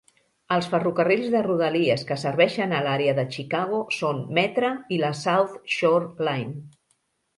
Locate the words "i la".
4.97-5.15